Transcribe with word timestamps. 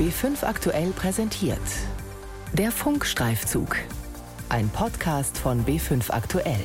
B5 0.00 0.44
aktuell 0.46 0.92
präsentiert. 0.92 1.60
Der 2.54 2.72
Funkstreifzug. 2.72 3.76
Ein 4.48 4.70
Podcast 4.70 5.36
von 5.36 5.66
B5 5.66 6.10
aktuell. 6.10 6.64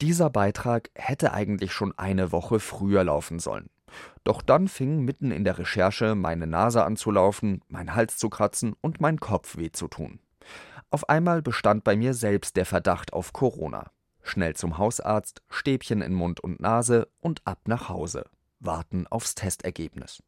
Dieser 0.00 0.30
Beitrag 0.30 0.88
hätte 0.94 1.34
eigentlich 1.34 1.72
schon 1.72 1.92
eine 1.98 2.32
Woche 2.32 2.58
früher 2.58 3.04
laufen 3.04 3.38
sollen. 3.38 3.68
Doch 4.24 4.40
dann 4.40 4.66
fing 4.66 5.04
mitten 5.04 5.30
in 5.30 5.44
der 5.44 5.58
Recherche 5.58 6.14
meine 6.14 6.46
Nase 6.46 6.82
an 6.82 6.96
zu 6.96 7.10
laufen, 7.10 7.60
mein 7.68 7.94
Hals 7.94 8.16
zu 8.16 8.30
kratzen 8.30 8.74
und 8.80 8.98
mein 8.98 9.20
Kopf 9.20 9.58
weh 9.58 9.70
zu 9.70 9.88
tun. 9.88 10.20
Auf 10.90 11.06
einmal 11.10 11.42
bestand 11.42 11.84
bei 11.84 11.96
mir 11.96 12.14
selbst 12.14 12.56
der 12.56 12.64
Verdacht 12.64 13.12
auf 13.12 13.34
Corona. 13.34 13.90
Schnell 14.22 14.56
zum 14.56 14.78
Hausarzt, 14.78 15.42
Stäbchen 15.50 16.00
in 16.00 16.14
Mund 16.14 16.40
und 16.40 16.60
Nase 16.60 17.08
und 17.20 17.46
ab 17.46 17.60
nach 17.66 17.90
Hause. 17.90 18.24
Warten 18.60 19.06
aufs 19.06 19.34
Testergebnis. 19.34 20.22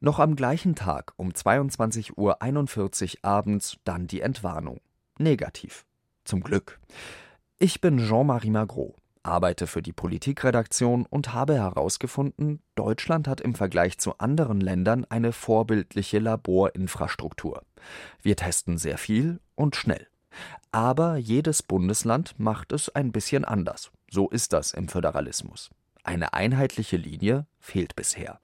Noch 0.00 0.18
am 0.18 0.34
gleichen 0.34 0.74
Tag 0.74 1.12
um 1.16 1.30
22.41 1.30 2.16
Uhr 2.16 3.18
abends 3.22 3.76
dann 3.84 4.06
die 4.06 4.22
Entwarnung. 4.22 4.80
Negativ. 5.18 5.84
Zum 6.24 6.40
Glück. 6.40 6.80
Ich 7.58 7.82
bin 7.82 7.98
Jean-Marie 7.98 8.50
Magro, 8.50 8.96
arbeite 9.22 9.66
für 9.66 9.82
die 9.82 9.92
Politikredaktion 9.92 11.04
und 11.04 11.34
habe 11.34 11.54
herausgefunden, 11.54 12.62
Deutschland 12.74 13.28
hat 13.28 13.42
im 13.42 13.54
Vergleich 13.54 13.98
zu 13.98 14.16
anderen 14.16 14.60
Ländern 14.60 15.04
eine 15.10 15.32
vorbildliche 15.32 16.18
Laborinfrastruktur. 16.18 17.62
Wir 18.22 18.36
testen 18.36 18.78
sehr 18.78 18.96
viel 18.96 19.40
und 19.54 19.76
schnell. 19.76 20.06
Aber 20.72 21.16
jedes 21.16 21.62
Bundesland 21.62 22.38
macht 22.38 22.72
es 22.72 22.88
ein 22.94 23.12
bisschen 23.12 23.44
anders. 23.44 23.90
So 24.10 24.30
ist 24.30 24.52
das 24.52 24.72
im 24.72 24.88
Föderalismus. 24.88 25.70
Eine 26.04 26.32
einheitliche 26.32 26.96
Linie 26.96 27.46
fehlt 27.58 27.94
bisher. 27.96 28.40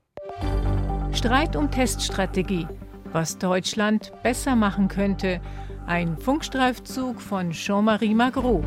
Streit 1.12 1.56
um 1.56 1.70
Teststrategie. 1.70 2.66
Was 3.12 3.38
Deutschland 3.38 4.12
besser 4.22 4.56
machen 4.56 4.88
könnte. 4.88 5.40
Ein 5.86 6.18
Funkstreifzug 6.18 7.20
von 7.20 7.52
Jean-Marie 7.52 8.14
Magro. 8.14 8.62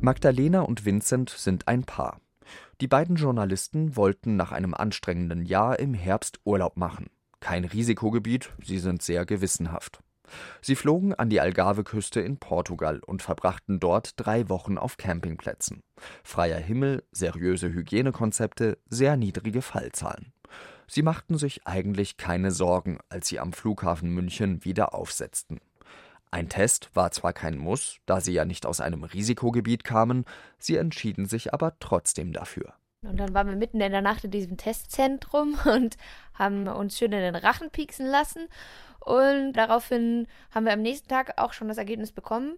Magdalena 0.00 0.60
und 0.60 0.84
Vincent 0.84 1.30
sind 1.30 1.68
ein 1.68 1.84
Paar. 1.84 2.20
Die 2.80 2.88
beiden 2.88 3.16
Journalisten 3.16 3.96
wollten 3.96 4.36
nach 4.36 4.52
einem 4.52 4.72
anstrengenden 4.72 5.44
Jahr 5.44 5.78
im 5.78 5.94
Herbst 5.94 6.40
Urlaub 6.44 6.76
machen. 6.76 7.10
Kein 7.40 7.64
Risikogebiet, 7.64 8.50
sie 8.62 8.78
sind 8.78 9.02
sehr 9.02 9.26
gewissenhaft. 9.26 10.00
Sie 10.60 10.76
flogen 10.76 11.14
an 11.14 11.30
die 11.30 11.40
Algarve-Küste 11.40 12.20
in 12.20 12.38
Portugal 12.38 13.00
und 13.04 13.22
verbrachten 13.22 13.80
dort 13.80 14.14
drei 14.16 14.48
Wochen 14.48 14.78
auf 14.78 14.96
Campingplätzen. 14.96 15.82
Freier 16.22 16.58
Himmel, 16.58 17.04
seriöse 17.12 17.68
Hygienekonzepte, 17.68 18.78
sehr 18.88 19.16
niedrige 19.16 19.62
Fallzahlen. 19.62 20.32
Sie 20.88 21.02
machten 21.02 21.36
sich 21.36 21.66
eigentlich 21.66 22.16
keine 22.16 22.50
Sorgen, 22.52 22.98
als 23.08 23.28
sie 23.28 23.40
am 23.40 23.52
Flughafen 23.52 24.10
München 24.10 24.64
wieder 24.64 24.94
aufsetzten. 24.94 25.60
Ein 26.30 26.48
Test 26.48 26.90
war 26.94 27.12
zwar 27.12 27.32
kein 27.32 27.56
Muss, 27.56 27.98
da 28.04 28.20
sie 28.20 28.32
ja 28.32 28.44
nicht 28.44 28.66
aus 28.66 28.80
einem 28.80 29.04
Risikogebiet 29.04 29.84
kamen, 29.84 30.24
sie 30.58 30.76
entschieden 30.76 31.26
sich 31.26 31.54
aber 31.54 31.78
trotzdem 31.80 32.32
dafür. 32.32 32.74
Und 33.08 33.18
dann 33.18 33.34
waren 33.34 33.48
wir 33.48 33.56
mitten 33.56 33.80
in 33.80 33.92
der 33.92 34.02
Nacht 34.02 34.24
in 34.24 34.30
diesem 34.30 34.56
Testzentrum 34.56 35.56
und 35.64 35.96
haben 36.34 36.68
uns 36.68 36.98
schön 36.98 37.12
in 37.12 37.20
den 37.20 37.36
Rachen 37.36 37.70
pieksen 37.70 38.06
lassen. 38.06 38.48
Und 39.00 39.52
daraufhin 39.52 40.26
haben 40.50 40.66
wir 40.66 40.72
am 40.72 40.82
nächsten 40.82 41.08
Tag 41.08 41.40
auch 41.40 41.52
schon 41.52 41.68
das 41.68 41.78
Ergebnis 41.78 42.12
bekommen. 42.12 42.56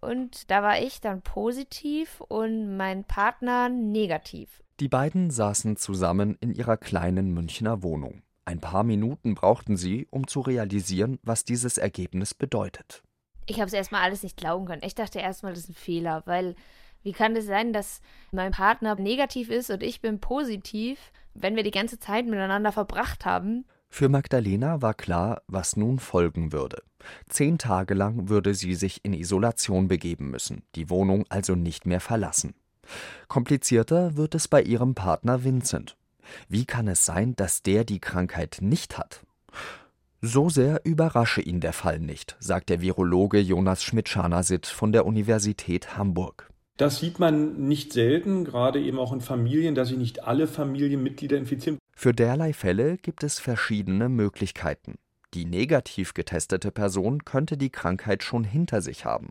Und 0.00 0.50
da 0.50 0.62
war 0.62 0.78
ich 0.78 1.00
dann 1.00 1.22
positiv 1.22 2.20
und 2.20 2.76
mein 2.76 3.04
Partner 3.04 3.68
negativ. 3.68 4.62
Die 4.78 4.88
beiden 4.88 5.30
saßen 5.30 5.76
zusammen 5.76 6.36
in 6.40 6.52
ihrer 6.52 6.76
kleinen 6.76 7.32
Münchner 7.32 7.82
Wohnung. 7.82 8.22
Ein 8.44 8.60
paar 8.60 8.84
Minuten 8.84 9.34
brauchten 9.34 9.76
sie, 9.76 10.06
um 10.10 10.26
zu 10.26 10.40
realisieren, 10.40 11.18
was 11.22 11.44
dieses 11.44 11.78
Ergebnis 11.78 12.34
bedeutet. 12.34 13.02
Ich 13.46 13.56
habe 13.56 13.66
es 13.66 13.72
erstmal 13.72 14.02
alles 14.02 14.22
nicht 14.22 14.36
glauben 14.36 14.66
können. 14.66 14.82
Ich 14.84 14.94
dachte 14.94 15.18
erstmal, 15.18 15.52
das 15.52 15.62
ist 15.62 15.70
ein 15.70 15.74
Fehler, 15.74 16.22
weil 16.26 16.56
wie 17.06 17.12
kann 17.12 17.36
es 17.36 17.46
sein, 17.46 17.72
dass 17.72 18.00
mein 18.32 18.50
Partner 18.50 18.96
negativ 18.96 19.48
ist 19.48 19.70
und 19.70 19.80
ich 19.84 20.00
bin 20.00 20.18
positiv, 20.18 20.98
wenn 21.34 21.54
wir 21.54 21.62
die 21.62 21.70
ganze 21.70 22.00
Zeit 22.00 22.26
miteinander 22.26 22.72
verbracht 22.72 23.24
haben? 23.24 23.64
Für 23.88 24.08
Magdalena 24.08 24.82
war 24.82 24.92
klar, 24.92 25.40
was 25.46 25.76
nun 25.76 26.00
folgen 26.00 26.52
würde. 26.52 26.82
Zehn 27.28 27.58
Tage 27.58 27.94
lang 27.94 28.28
würde 28.28 28.54
sie 28.54 28.74
sich 28.74 29.04
in 29.04 29.12
Isolation 29.12 29.86
begeben 29.86 30.32
müssen, 30.32 30.64
die 30.74 30.90
Wohnung 30.90 31.24
also 31.28 31.54
nicht 31.54 31.86
mehr 31.86 32.00
verlassen. 32.00 32.54
Komplizierter 33.28 34.16
wird 34.16 34.34
es 34.34 34.48
bei 34.48 34.60
ihrem 34.60 34.96
Partner 34.96 35.44
Vincent. 35.44 35.96
Wie 36.48 36.64
kann 36.64 36.88
es 36.88 37.04
sein, 37.04 37.36
dass 37.36 37.62
der 37.62 37.84
die 37.84 38.00
Krankheit 38.00 38.58
nicht 38.60 38.98
hat? 38.98 39.24
So 40.22 40.48
sehr 40.48 40.80
überrasche 40.84 41.40
ihn 41.40 41.60
der 41.60 41.72
Fall 41.72 42.00
nicht, 42.00 42.36
sagt 42.40 42.68
der 42.68 42.80
Virologe 42.80 43.38
Jonas 43.38 43.84
Schmidt-Schanasit 43.84 44.66
von 44.66 44.90
der 44.90 45.06
Universität 45.06 45.96
Hamburg. 45.96 46.50
Das 46.76 46.98
sieht 46.98 47.18
man 47.18 47.68
nicht 47.68 47.92
selten, 47.92 48.44
gerade 48.44 48.80
eben 48.80 48.98
auch 48.98 49.12
in 49.12 49.22
Familien, 49.22 49.74
dass 49.74 49.88
sich 49.88 49.96
nicht 49.96 50.24
alle 50.24 50.46
Familienmitglieder 50.46 51.36
infizieren. 51.36 51.78
Für 51.94 52.12
derlei 52.12 52.52
Fälle 52.52 52.98
gibt 52.98 53.22
es 53.22 53.38
verschiedene 53.38 54.10
Möglichkeiten. 54.10 54.96
Die 55.32 55.46
negativ 55.46 56.12
getestete 56.12 56.70
Person 56.70 57.24
könnte 57.24 57.56
die 57.56 57.70
Krankheit 57.70 58.22
schon 58.22 58.44
hinter 58.44 58.82
sich 58.82 59.04
haben. 59.04 59.30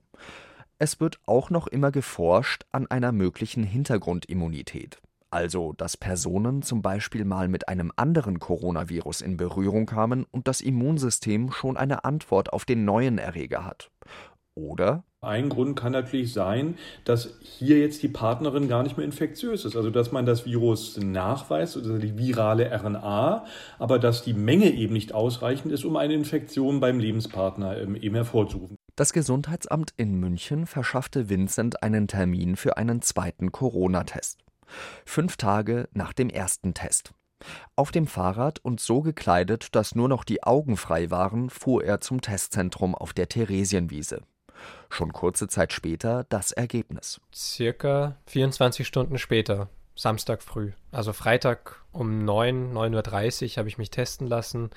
Es 0.80 1.00
wird 1.00 1.20
auch 1.26 1.50
noch 1.50 1.68
immer 1.68 1.92
geforscht 1.92 2.66
an 2.72 2.88
einer 2.88 3.12
möglichen 3.12 3.64
Hintergrundimmunität. 3.64 5.00
Also, 5.30 5.74
dass 5.74 5.98
Personen 5.98 6.64
zum 6.64 6.82
Beispiel 6.82 7.26
mal 7.26 7.48
mit 7.48 7.68
einem 7.68 7.92
anderen 7.96 8.40
Coronavirus 8.40 9.22
in 9.22 9.38
Berührung 9.38 9.86
kamen 9.86 10.26
und 10.32 10.48
das 10.48 10.62
Immunsystem 10.62 11.52
schon 11.52 11.78
eine 11.78 12.06
Antwort 12.06 12.54
auf 12.54 12.66
den 12.66 12.86
neuen 12.86 13.18
Erreger 13.18 13.66
hat. 13.66 13.92
Oder 14.54 15.04
ein 15.26 15.50
Grund 15.50 15.76
kann 15.76 15.92
natürlich 15.92 16.34
sein, 16.34 16.78
dass 17.04 17.36
hier 17.42 17.80
jetzt 17.80 18.04
die 18.04 18.08
Partnerin 18.08 18.68
gar 18.68 18.84
nicht 18.84 18.98
mehr 18.98 19.06
infektiös 19.06 19.66
ist. 19.66 19.76
Also 19.76 19.90
dass 19.90 20.12
man 20.12 20.26
das 20.26 20.46
Virus 20.46 20.98
nachweist, 20.98 21.78
also 21.78 21.98
die 21.98 22.18
virale 22.18 22.72
RNA, 22.72 23.46
aber 23.80 24.00
dass 24.00 24.24
die 24.24 24.34
Menge 24.34 24.72
eben 24.72 24.94
nicht 24.94 25.14
ausreichend 25.14 25.72
ist, 25.72 25.86
um 25.86 25.96
eine 25.96 26.14
Infektion 26.14 26.80
beim 26.80 27.00
Lebenspartner 27.00 27.78
ähm, 27.78 27.96
eben 27.96 28.16
hervorzurufen. 28.16 28.78
Das 28.96 29.12
Gesundheitsamt 29.12 29.94
in 29.98 30.16
München 30.16 30.68
verschaffte 30.68 31.30
Vincent 31.30 31.84
einen 31.84 32.08
Termin 32.08 32.56
für 32.56 32.78
einen 32.78 33.02
zweiten 33.02 33.52
Corona-Test. 33.52 34.40
Fünf 35.06 35.38
Tage 35.38 35.90
nach 35.94 36.14
dem 36.14 36.30
ersten 36.30 36.74
Test. 36.74 37.14
Auf 37.76 37.92
dem 37.92 38.08
Fahrrad 38.08 38.60
und 38.60 38.80
so 38.80 39.02
gekleidet, 39.02 39.76
dass 39.76 39.96
nur 39.96 40.08
noch 40.08 40.24
die 40.24 40.44
Augen 40.44 40.78
frei 40.78 41.12
waren, 41.12 41.50
fuhr 41.50 41.84
er 41.84 42.02
zum 42.02 42.22
Testzentrum 42.22 42.96
auf 42.96 43.14
der 43.14 43.28
Theresienwiese. 43.28 44.22
Schon 44.90 45.14
kurze 45.14 45.48
Zeit 45.48 45.74
später 45.74 46.26
das 46.30 46.52
Ergebnis. 46.52 47.20
Circa 47.34 48.16
24 48.28 48.88
Stunden 48.88 49.18
später, 49.18 49.70
Samstag 49.96 50.42
früh. 50.42 50.72
Also 50.92 51.14
Freitag 51.14 51.84
um 51.92 52.26
9, 52.26 52.74
9.30 52.74 53.52
Uhr 53.52 53.58
habe 53.58 53.70
ich 53.70 53.78
mich 53.78 53.90
testen 53.90 54.28
lassen. 54.28 54.70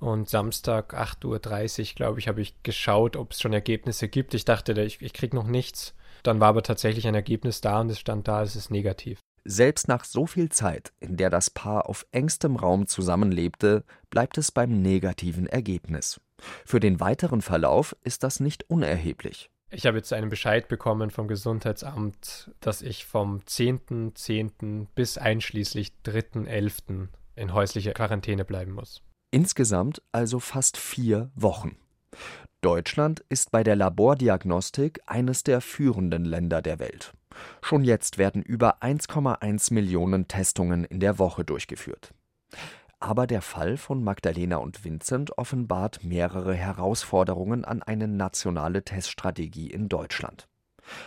Und 0.00 0.28
Samstag 0.28 0.94
8.30 0.94 1.80
Uhr, 1.90 1.94
glaube 1.96 2.20
ich, 2.20 2.28
habe 2.28 2.40
ich 2.40 2.62
geschaut, 2.62 3.16
ob 3.16 3.32
es 3.32 3.40
schon 3.40 3.52
Ergebnisse 3.52 4.08
gibt. 4.08 4.34
Ich 4.34 4.44
dachte, 4.44 4.80
ich, 4.80 5.02
ich 5.02 5.12
kriege 5.12 5.34
noch 5.34 5.46
nichts. 5.46 5.94
Dann 6.22 6.40
war 6.40 6.48
aber 6.48 6.62
tatsächlich 6.62 7.06
ein 7.06 7.14
Ergebnis 7.14 7.60
da 7.60 7.80
und 7.80 7.90
es 7.90 7.98
stand 7.98 8.28
da, 8.28 8.42
es 8.42 8.56
ist 8.56 8.70
negativ. 8.70 9.20
Selbst 9.44 9.88
nach 9.88 10.04
so 10.04 10.26
viel 10.26 10.50
Zeit, 10.50 10.92
in 11.00 11.16
der 11.16 11.30
das 11.30 11.50
Paar 11.50 11.88
auf 11.88 12.06
engstem 12.12 12.56
Raum 12.56 12.86
zusammenlebte, 12.86 13.84
bleibt 14.10 14.36
es 14.38 14.52
beim 14.52 14.82
negativen 14.82 15.46
Ergebnis. 15.46 16.20
Für 16.64 16.80
den 16.80 17.00
weiteren 17.00 17.42
Verlauf 17.42 17.96
ist 18.02 18.22
das 18.22 18.40
nicht 18.40 18.68
unerheblich. 18.70 19.50
Ich 19.70 19.86
habe 19.86 19.98
jetzt 19.98 20.12
einen 20.12 20.30
Bescheid 20.30 20.68
bekommen 20.68 21.10
vom 21.10 21.28
Gesundheitsamt, 21.28 22.50
dass 22.60 22.80
ich 22.80 23.04
vom 23.04 23.40
10.10. 23.40 24.14
.10. 24.14 24.86
bis 24.94 25.18
einschließlich 25.18 25.92
3.11. 26.06 27.08
in 27.36 27.52
häuslicher 27.52 27.92
Quarantäne 27.92 28.44
bleiben 28.46 28.72
muss. 28.72 29.02
Insgesamt 29.30 30.00
also 30.10 30.40
fast 30.40 30.78
vier 30.78 31.30
Wochen. 31.34 31.76
Deutschland 32.62 33.22
ist 33.28 33.50
bei 33.50 33.62
der 33.62 33.76
Labordiagnostik 33.76 35.00
eines 35.06 35.44
der 35.44 35.60
führenden 35.60 36.24
Länder 36.24 36.62
der 36.62 36.78
Welt. 36.78 37.12
Schon 37.60 37.84
jetzt 37.84 38.18
werden 38.18 38.42
über 38.42 38.82
1,1 38.82 39.72
Millionen 39.72 40.28
Testungen 40.28 40.84
in 40.84 40.98
der 40.98 41.18
Woche 41.18 41.44
durchgeführt. 41.44 42.14
Aber 43.00 43.26
der 43.26 43.42
Fall 43.42 43.76
von 43.76 44.02
Magdalena 44.02 44.56
und 44.56 44.84
Vincent 44.84 45.38
offenbart 45.38 46.02
mehrere 46.02 46.54
Herausforderungen 46.54 47.64
an 47.64 47.82
eine 47.82 48.08
nationale 48.08 48.82
Teststrategie 48.82 49.70
in 49.70 49.88
Deutschland. 49.88 50.48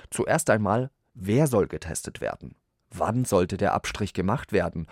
Zuerst 0.10 0.50
einmal, 0.50 0.90
wer 1.14 1.48
soll 1.48 1.68
getestet 1.68 2.22
werden? 2.22 2.56
Wann 2.90 3.26
sollte 3.26 3.58
der 3.58 3.74
Abstrich 3.74 4.14
gemacht 4.14 4.54
werden? 4.54 4.88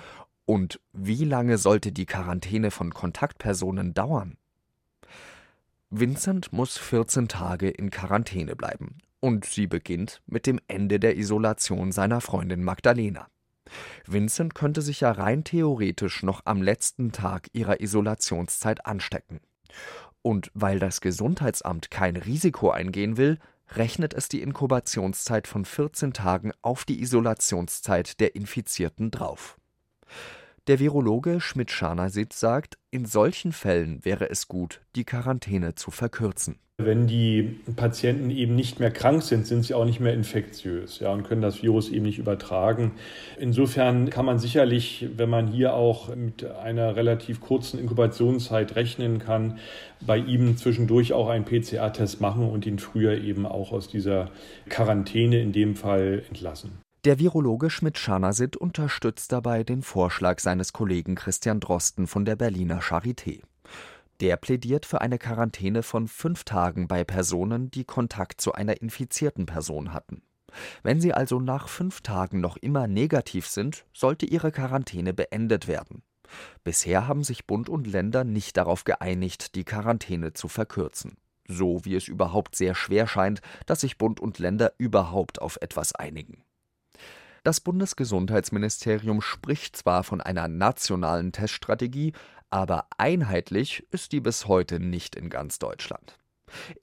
Und 0.46 0.80
wie 0.94 1.26
lange 1.26 1.58
sollte 1.58 1.92
die 1.92 2.06
Quarantäne 2.06 2.72
von 2.72 2.94
Kontaktpersonen 2.94 3.94
dauern? 3.94 4.38
Vincent 5.90 6.52
muss 6.52 6.78
14 6.78 7.28
Tage 7.28 7.70
in 7.70 7.92
Quarantäne 7.92 8.56
bleiben. 8.56 8.98
Und 9.22 9.46
sie 9.46 9.68
beginnt 9.68 10.22
mit 10.28 10.48
dem 10.48 10.60
Ende 10.68 11.00
der 11.00 11.18
Isolation 11.18 11.92
seiner 11.92 12.22
Freundin 12.22 12.64
Magdalena. 12.64 13.28
Vincent 14.06 14.56
könnte 14.56 14.82
sich 14.82 15.02
ja 15.02 15.12
rein 15.12 15.44
theoretisch 15.44 16.24
noch 16.24 16.42
am 16.46 16.62
letzten 16.62 17.12
Tag 17.12 17.48
ihrer 17.54 17.80
Isolationszeit 17.82 18.86
anstecken. 18.86 19.40
Und 20.22 20.52
weil 20.54 20.80
das 20.80 21.02
Gesundheitsamt 21.02 21.92
kein 21.92 22.16
Risiko 22.16 22.72
eingehen 22.72 23.18
will, 23.18 23.38
rechnet 23.76 24.14
es 24.14 24.30
die 24.30 24.42
Inkubationszeit 24.42 25.48
von 25.48 25.66
14 25.66 26.14
Tagen 26.14 26.52
auf 26.62 26.86
die 26.86 27.02
Isolationszeit 27.02 28.20
der 28.20 28.36
Infizierten 28.36 29.12
drauf. 29.12 29.58
Der 30.70 30.78
Virologe 30.78 31.42
Schmidt-Scharnasit 31.42 32.32
sagt, 32.32 32.78
in 32.92 33.06
solchen 33.06 33.54
Fällen 33.54 34.06
wäre 34.06 34.30
es 34.30 34.48
gut, 34.48 34.82
die 34.96 35.04
Quarantäne 35.04 35.74
zu 35.74 35.90
verkürzen. 35.90 36.60
Wenn 36.78 37.08
die 37.08 37.60
Patienten 37.76 38.30
eben 38.30 38.54
nicht 38.54 38.80
mehr 38.80 38.92
krank 38.92 39.24
sind, 39.24 39.48
sind 39.48 39.66
sie 39.66 39.74
auch 39.74 39.86
nicht 39.86 40.00
mehr 40.00 40.14
infektiös 40.14 41.00
ja, 41.00 41.12
und 41.12 41.24
können 41.24 41.42
das 41.42 41.64
Virus 41.64 41.90
eben 41.90 42.06
nicht 42.06 42.20
übertragen. 42.20 42.92
Insofern 43.40 44.12
kann 44.12 44.26
man 44.26 44.38
sicherlich, 44.38 45.08
wenn 45.18 45.32
man 45.32 45.48
hier 45.48 45.74
auch 45.74 46.16
mit 46.16 46.46
einer 46.46 46.96
relativ 46.96 47.42
kurzen 47.42 47.80
Inkubationszeit 47.80 48.76
rechnen 48.76 49.18
kann, 49.18 49.58
bei 50.06 50.20
ihm 50.20 50.56
zwischendurch 50.56 51.14
auch 51.14 51.30
einen 51.30 51.46
PCR-Test 51.46 52.22
machen 52.22 52.48
und 52.48 52.68
ihn 52.68 52.78
früher 52.78 53.18
eben 53.18 53.48
auch 53.48 53.72
aus 53.72 53.88
dieser 53.88 54.30
Quarantäne 54.70 55.42
in 55.42 55.52
dem 55.52 55.76
Fall 55.76 56.22
entlassen. 56.28 56.78
Der 57.06 57.18
Virologe 57.18 57.70
Schmidt-Scharnasit 57.70 58.58
unterstützt 58.58 59.32
dabei 59.32 59.64
den 59.64 59.84
Vorschlag 59.84 60.42
seines 60.42 60.74
Kollegen 60.74 61.16
Christian 61.16 61.62
Drosten 61.62 62.08
von 62.08 62.26
der 62.26 62.36
Berliner 62.36 62.82
Charité. 62.82 63.42
Der 64.20 64.36
plädiert 64.36 64.86
für 64.86 65.00
eine 65.00 65.18
Quarantäne 65.18 65.82
von 65.82 66.10
fünf 66.10 66.44
Tagen 66.44 66.90
bei 66.90 67.06
Personen, 67.06 67.72
die 67.72 67.86
Kontakt 67.86 68.42
zu 68.42 68.52
einer 68.52 68.82
infizierten 68.82 69.46
Person 69.46 69.94
hatten. 69.94 70.24
Wenn 70.84 71.00
sie 71.00 71.14
also 71.14 71.40
nach 71.40 71.70
fünf 71.70 72.02
Tagen 72.02 72.42
noch 72.42 72.58
immer 72.58 72.86
negativ 72.86 73.48
sind, 73.48 73.86
sollte 73.94 74.26
ihre 74.26 74.52
Quarantäne 74.52 75.14
beendet 75.14 75.70
werden. 75.70 76.04
Bisher 76.66 77.08
haben 77.08 77.24
sich 77.24 77.48
Bund 77.48 77.70
und 77.70 77.88
Länder 77.88 78.26
nicht 78.26 78.58
darauf 78.58 78.84
geeinigt, 78.84 79.56
die 79.56 79.64
Quarantäne 79.64 80.34
zu 80.34 80.50
verkürzen. 80.50 81.16
So 81.48 81.86
wie 81.86 81.96
es 81.96 82.10
überhaupt 82.10 82.58
sehr 82.58 82.76
schwer 82.76 83.08
scheint, 83.08 83.42
dass 83.68 83.80
sich 83.80 83.98
Bund 83.98 84.20
und 84.20 84.38
Länder 84.38 84.74
überhaupt 84.78 85.42
auf 85.42 85.58
etwas 85.62 85.96
einigen. 85.96 86.44
Das 87.50 87.62
Bundesgesundheitsministerium 87.62 89.22
spricht 89.22 89.76
zwar 89.76 90.04
von 90.04 90.22
einer 90.22 90.48
nationalen 90.48 91.32
Teststrategie, 91.32 92.14
aber 92.52 92.86
einheitlich 93.00 93.88
ist 93.90 94.12
die 94.12 94.20
bis 94.20 94.48
heute 94.48 94.80
nicht 94.80 95.16
in 95.16 95.32
ganz 95.32 95.58
Deutschland. 95.58 96.20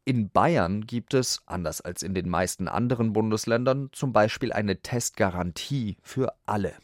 In 0.05 0.29
Bayern 0.29 0.81
gibt 0.81 1.15
es, 1.15 1.41
anders 1.47 1.83
als 1.83 2.03
in 2.03 2.15
den 2.15 2.29
meisten 2.29 2.67
anderen 2.67 3.13
Bundesländern, 3.13 3.91
zum 3.93 4.13
Beispiel 4.13 4.53
eine 4.53 4.83
Testgarantie 4.83 5.99
für 6.03 6.35
alle. 6.47 6.75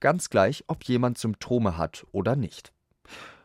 Ganz 0.00 0.28
gleich, 0.28 0.64
ob 0.66 0.82
jemand 0.82 1.16
Symptome 1.16 1.78
hat 1.78 2.04
oder 2.10 2.34
nicht. 2.34 2.72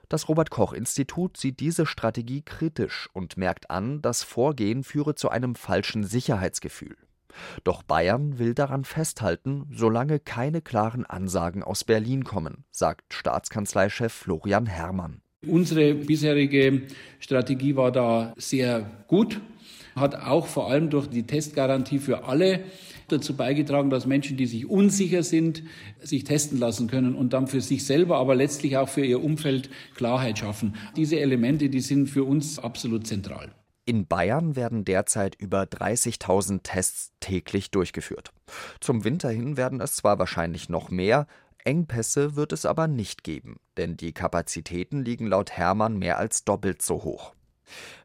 Das 0.07 0.30
Robert 0.30 0.50
Koch 0.50 0.74
Institut 0.74 1.38
sieht 1.38 1.60
diese 1.60 1.86
Strategie 1.86 2.42
kritisch 2.42 3.07
und 3.13 3.38
merkt 3.38 3.69
an, 3.69 4.01
das 4.01 4.24
Vorgehen 4.24 4.83
führe 4.83 5.13
zu 5.13 5.30
einem 5.30 5.54
falschen 5.54 6.04
Sicherheitsgefühl. 6.04 6.98
Doch 7.64 7.84
Bayern 7.84 8.40
will 8.40 8.54
daran 8.54 8.84
festhalten, 8.84 9.66
solange 9.72 10.20
keine 10.20 10.62
klaren 10.62 11.06
Ansagen 11.06 11.64
aus 11.64 11.84
Berlin 11.84 12.24
kommen, 12.24 12.66
sagt 12.72 13.14
Staatskanzleichef 13.14 14.12
Florian 14.12 14.66
Herrmann. 14.66 15.22
Unsere 15.48 15.94
bisherige 15.96 16.84
Strategie 17.20 17.76
war 17.76 17.92
da 17.92 18.34
sehr 18.38 18.90
gut, 19.08 19.40
hat 19.96 20.16
auch 20.16 20.48
vor 20.48 20.70
allem 20.70 20.90
durch 20.90 21.08
die 21.08 21.24
Testgarantie 21.24 22.00
für 22.00 22.26
alle 22.26 22.64
dazu 23.08 23.36
beigetragen, 23.36 23.90
dass 23.90 24.06
Menschen, 24.06 24.38
die 24.38 24.46
sich 24.46 24.70
unsicher 24.70 25.24
sind, 25.24 25.64
sich 26.02 26.24
testen 26.24 26.60
lassen 26.60 26.88
können 26.88 27.16
und 27.16 27.34
dann 27.34 27.48
für 27.48 27.62
sich 27.62 27.86
selber, 27.86 28.18
aber 28.18 28.36
letztlich 28.36 28.78
auch 28.78 28.90
für 28.90 29.06
ihr 29.06 29.24
Umfeld 29.24 29.70
Klarheit 29.96 30.40
schaffen. 30.40 30.76
Diese 30.96 31.20
Elemente, 31.20 31.70
die 31.70 31.81
sind 31.81 32.08
für 32.08 32.24
uns 32.24 32.60
absolut 32.60 33.08
zentral. 33.08 33.50
In 33.89 34.06
Bayern 34.06 34.56
werden 34.56 34.86
derzeit 34.86 35.33
über 35.33 35.63
30.000 35.63 36.62
Tests 36.62 37.12
täglich 37.21 37.71
durchgeführt. 37.71 38.31
Zum 38.80 39.03
Winter 39.03 39.31
hin 39.31 39.57
werden 39.57 39.81
es 39.81 39.95
zwar 39.95 40.19
wahrscheinlich 40.19 40.69
noch 40.69 40.91
mehr, 40.91 41.25
Engpässe 41.63 42.36
wird 42.36 42.53
es 42.53 42.68
aber 42.68 42.88
nicht 42.88 43.24
geben, 43.24 43.59
denn 43.77 43.97
die 43.97 44.13
Kapazitäten 44.13 45.03
liegen 45.03 45.25
laut 45.25 45.53
Hermann 45.53 45.97
mehr 45.97 46.19
als 46.19 46.45
doppelt 46.45 46.83
so 46.83 47.03
hoch. 47.03 47.33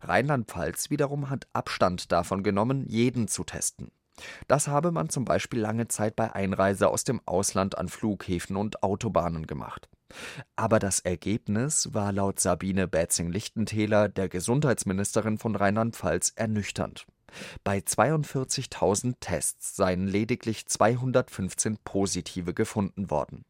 Rheinland-Pfalz 0.01 0.89
wiederum 0.89 1.29
hat 1.29 1.49
Abstand 1.53 2.11
davon 2.11 2.43
genommen, 2.43 2.87
jeden 2.89 3.29
zu 3.29 3.45
testen. 3.45 3.91
Das 4.49 4.69
habe 4.69 4.91
man 4.91 5.11
zum 5.11 5.27
Beispiel 5.27 5.61
lange 5.61 5.89
Zeit 5.89 6.17
bei 6.17 6.35
Einreise 6.35 6.89
aus 6.89 7.05
dem 7.05 7.21
Ausland 7.27 7.77
an 7.77 7.91
Flughäfen 7.91 8.57
und 8.57 8.83
Autobahnen 8.83 9.47
gemacht. 9.47 9.91
Aber 10.57 10.79
das 10.79 11.01
Ergebnis 11.01 11.93
war 11.93 12.13
laut 12.13 12.41
Sabine 12.41 12.87
Bätzing-Lichtentäler, 12.87 14.09
der 14.09 14.29
Gesundheitsministerin 14.29 15.39
von 15.39 15.57
Rheinland-Pfalz, 15.57 16.33
ernüchternd. 16.37 17.07
Bei 17.65 17.79
42.000 17.79 19.17
Tests 19.21 19.77
seien 19.77 20.07
lediglich 20.07 20.67
215 20.67 21.79
positive 21.85 22.55
gefunden 22.55 23.11
worden. 23.11 23.45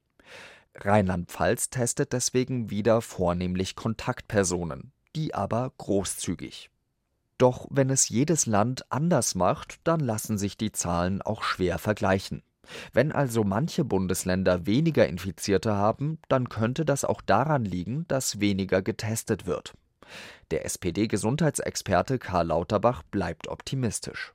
Rheinland-Pfalz 0.77 1.71
testet 1.71 2.13
deswegen 2.13 2.71
wieder 2.71 3.01
vornehmlich 3.01 3.77
Kontaktpersonen, 3.77 4.93
die 5.15 5.35
aber 5.35 5.73
großzügig. 5.79 6.71
Doch 7.39 7.67
wenn 7.71 7.91
es 7.91 8.09
jedes 8.09 8.47
Land 8.47 8.91
anders 8.91 9.35
macht, 9.35 9.81
dann 9.85 10.01
lassen 10.01 10.39
sich 10.39 10.57
die 10.57 10.73
Zahlen 10.73 11.21
auch 11.21 11.43
schwer 11.43 11.79
vergleichen. 11.79 12.43
Wenn 12.93 13.13
also 13.13 13.45
manche 13.45 13.85
Bundesländer 13.85 14.67
weniger 14.67 15.07
Infizierte 15.09 15.75
haben, 15.75 16.19
dann 16.29 16.49
könnte 16.49 16.85
das 16.85 17.05
auch 17.05 17.21
daran 17.21 17.65
liegen, 17.65 18.05
dass 18.09 18.41
weniger 18.41 18.83
getestet 18.83 19.47
wird. 19.47 19.75
Der 20.51 20.65
SPD-Gesundheitsexperte 20.65 22.19
Karl 22.19 22.49
Lauterbach 22.49 23.03
bleibt 23.03 23.49
optimistisch. 23.49 24.33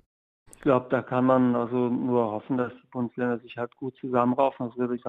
Ich 0.56 0.62
glaube, 0.62 0.88
da 0.90 1.02
kann 1.02 1.26
man 1.26 1.56
also 1.56 1.88
nur 1.88 2.32
hoffen, 2.32 2.58
dass 2.58 2.74
die 2.74 2.88
Bundesländer 2.92 3.40
sich 3.40 3.56
halt 3.56 3.74
gut 3.78 3.96
zusammenraufen. 4.02 4.68
Das 4.68 4.78
würde 4.78 4.96
ich, 4.96 5.04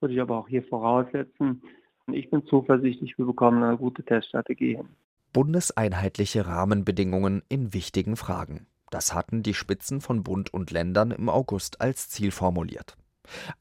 würde 0.00 0.14
ich 0.14 0.20
aber 0.20 0.38
auch 0.38 0.48
hier 0.48 0.64
voraussetzen. 0.64 1.62
Ich 2.10 2.30
bin 2.30 2.44
zuversichtlich, 2.46 3.16
wir 3.16 3.26
bekommen 3.26 3.62
eine 3.62 3.76
gute 3.76 4.02
Teststrategie 4.02 4.76
hin. 4.76 4.88
Bundeseinheitliche 5.32 6.46
Rahmenbedingungen 6.46 7.42
in 7.48 7.74
wichtigen 7.74 8.16
Fragen. 8.16 8.66
Das 8.90 9.14
hatten 9.14 9.42
die 9.42 9.54
Spitzen 9.54 10.00
von 10.00 10.22
Bund 10.22 10.52
und 10.52 10.70
Ländern 10.70 11.10
im 11.10 11.28
August 11.28 11.80
als 11.80 12.08
Ziel 12.08 12.30
formuliert. 12.30 12.96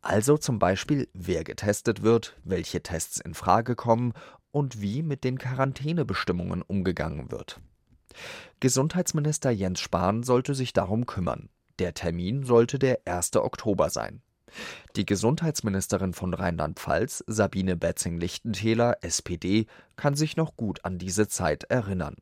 Also 0.01 0.37
zum 0.37 0.59
Beispiel, 0.59 1.09
wer 1.13 1.43
getestet 1.43 2.01
wird, 2.01 2.37
welche 2.43 2.81
Tests 2.81 3.19
in 3.19 3.33
Frage 3.33 3.75
kommen 3.75 4.13
und 4.51 4.81
wie 4.81 5.03
mit 5.03 5.23
den 5.23 5.37
Quarantänebestimmungen 5.37 6.61
umgegangen 6.61 7.31
wird. 7.31 7.59
Gesundheitsminister 8.59 9.51
Jens 9.51 9.81
Spahn 9.81 10.23
sollte 10.23 10.55
sich 10.55 10.73
darum 10.73 11.05
kümmern. 11.05 11.49
Der 11.79 11.93
Termin 11.93 12.43
sollte 12.43 12.79
der 12.79 13.01
1. 13.05 13.35
Oktober 13.35 13.89
sein. 13.89 14.21
Die 14.95 15.05
Gesundheitsministerin 15.05 16.13
von 16.13 16.33
Rheinland-Pfalz, 16.33 17.23
Sabine 17.27 17.75
Betzing-Lichtentäler, 17.75 18.97
SPD, 19.01 19.67
kann 19.95 20.15
sich 20.15 20.37
noch 20.37 20.55
gut 20.55 20.85
an 20.85 20.97
diese 20.97 21.27
Zeit 21.27 21.65
erinnern. 21.65 22.15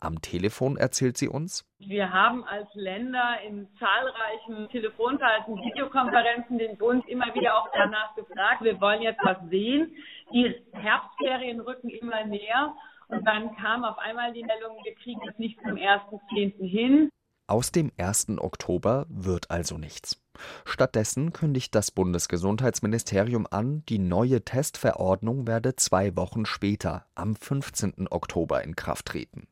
Am 0.00 0.20
Telefon 0.20 0.76
erzählt 0.76 1.16
sie 1.16 1.28
uns. 1.28 1.64
Wir 1.78 2.12
haben 2.12 2.44
als 2.44 2.68
Länder 2.74 3.38
in 3.46 3.68
zahlreichen 3.78 4.68
Telefonschalten, 4.70 5.56
Videokonferenzen 5.56 6.58
den 6.58 6.76
Bund 6.76 7.08
immer 7.08 7.34
wieder 7.34 7.56
auch 7.56 7.68
danach 7.72 8.14
gefragt. 8.14 8.62
Wir 8.62 8.80
wollen 8.80 9.02
jetzt 9.02 9.20
was 9.22 9.38
sehen. 9.48 9.94
Die 10.32 10.54
Herbstferien 10.72 11.60
rücken 11.60 11.90
immer 11.90 12.24
näher. 12.24 12.74
Und 13.08 13.26
dann 13.26 13.54
kam 13.56 13.84
auf 13.84 13.98
einmal 13.98 14.32
die 14.32 14.42
Meldung, 14.42 14.78
wir 14.84 14.94
kriegen 14.94 15.20
es 15.28 15.38
nicht 15.38 15.58
zum 15.60 15.74
1.10. 15.74 16.66
hin. 16.66 17.10
Aus 17.46 17.70
dem 17.70 17.92
1. 17.98 18.38
Oktober 18.38 19.04
wird 19.10 19.50
also 19.50 19.76
nichts. 19.76 20.22
Stattdessen 20.64 21.34
kündigt 21.34 21.74
das 21.74 21.90
Bundesgesundheitsministerium 21.90 23.46
an, 23.50 23.84
die 23.90 23.98
neue 23.98 24.42
Testverordnung 24.42 25.46
werde 25.46 25.76
zwei 25.76 26.16
Wochen 26.16 26.46
später, 26.46 27.04
am 27.14 27.36
15. 27.36 28.06
Oktober, 28.10 28.64
in 28.64 28.76
Kraft 28.76 29.06
treten. 29.06 29.48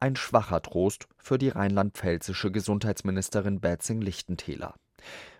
Ein 0.00 0.16
schwacher 0.16 0.62
Trost 0.62 1.08
für 1.18 1.38
die 1.38 1.48
rheinland-pfälzische 1.48 2.50
Gesundheitsministerin 2.50 3.60
Betzing-Lichtentäler. 3.60 4.74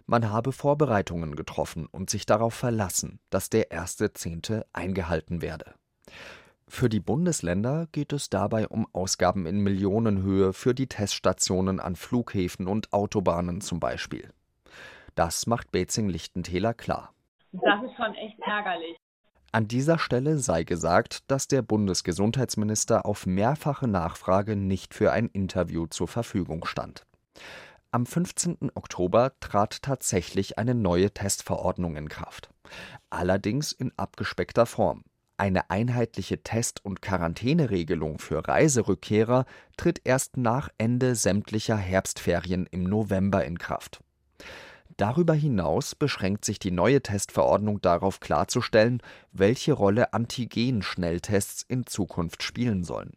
Man 0.06 0.30
habe 0.30 0.52
Vorbereitungen 0.52 1.34
getroffen 1.34 1.86
und 1.86 2.10
sich 2.10 2.26
darauf 2.26 2.54
verlassen, 2.54 3.18
dass 3.30 3.50
der 3.50 3.70
erste 3.70 4.12
Zehnte 4.12 4.64
eingehalten 4.72 5.42
werde. 5.42 5.75
Für 6.68 6.88
die 6.88 7.00
Bundesländer 7.00 7.86
geht 7.92 8.12
es 8.12 8.28
dabei 8.28 8.66
um 8.66 8.86
Ausgaben 8.92 9.46
in 9.46 9.60
Millionenhöhe 9.60 10.52
für 10.52 10.75
die 10.75 10.88
Teststationen 10.88 11.78
an 11.78 11.94
Flughäfen 11.94 12.66
und 12.66 12.92
Autobahnen 12.92 13.60
zum 13.60 13.78
Beispiel. 13.78 14.32
Das 15.14 15.46
macht 15.46 15.70
Bezing-Lichtentäler 15.70 16.75
klar. 16.75 17.12
Das 17.52 17.82
ist 17.84 17.96
schon 17.96 18.14
echt 18.14 18.38
ärgerlich. 18.40 18.96
An 19.56 19.68
dieser 19.68 19.98
Stelle 19.98 20.36
sei 20.36 20.64
gesagt, 20.64 21.20
dass 21.28 21.48
der 21.48 21.62
Bundesgesundheitsminister 21.62 23.06
auf 23.06 23.25
mehrfache 23.25 23.88
Nachfrage 23.88 24.54
nicht 24.54 24.92
für 24.92 25.12
ein 25.12 25.28
Interview 25.28 25.86
zur 25.86 26.08
Verfügung 26.08 26.66
stand. 26.66 27.06
Am 27.90 28.04
15. 28.04 28.72
Oktober 28.75 29.32
trat 29.40 29.80
tatsächlich 29.80 30.58
eine 30.58 30.75
neue 30.75 31.10
Testverordnung 31.10 31.96
in 31.96 32.10
Kraft. 32.10 32.50
Allerdings 33.08 33.72
in 33.72 33.92
abgespeckter 33.96 34.66
Form. 34.66 35.04
Eine 35.38 35.70
einheitliche 35.70 36.42
Test- 36.42 36.84
und 36.84 37.00
Quarantäneregelung 37.00 38.18
für 38.18 38.46
Reiserückkehrer 38.46 39.46
tritt 39.78 40.02
erst 40.04 40.36
nach 40.36 40.68
Ende 40.76 41.14
sämtlicher 41.14 41.78
Herbstferien 41.78 42.66
im 42.70 42.84
November 42.84 43.46
in 43.46 43.56
Kraft. 43.56 44.00
Darüber 44.96 45.34
hinaus 45.34 45.94
beschränkt 45.94 46.44
sich 46.44 46.58
die 46.58 46.70
neue 46.70 47.02
Testverordnung 47.02 47.82
darauf 47.82 48.18
klarzustellen, 48.20 49.02
welche 49.30 49.74
Rolle 49.74 50.14
Antigen-Schnelltests 50.14 51.64
in 51.68 51.86
Zukunft 51.86 52.42
spielen 52.42 52.82
sollen. 52.82 53.12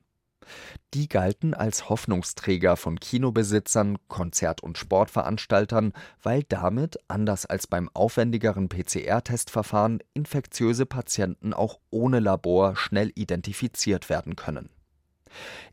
Die 0.94 1.08
galten 1.08 1.54
als 1.54 1.90
Hoffnungsträger 1.90 2.76
von 2.76 3.00
Kinobesitzern, 3.00 3.98
Konzert- 4.08 4.62
und 4.62 4.78
Sportveranstaltern, 4.78 5.94
weil 6.22 6.44
damit, 6.44 7.00
anders 7.08 7.46
als 7.46 7.68
beim 7.68 7.90
aufwendigeren 7.94 8.68
PCR-Testverfahren, 8.68 10.00
infektiöse 10.14 10.86
Patienten 10.86 11.54
auch 11.54 11.80
ohne 11.92 12.20
Labor 12.20 12.76
schnell 12.76 13.12
identifiziert 13.16 14.10
werden 14.10 14.36
können. 14.36 14.70